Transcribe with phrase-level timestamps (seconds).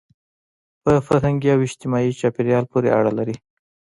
[0.83, 3.35] په فرهنګي او اجتماعي چاپېریال پورې اړه لري.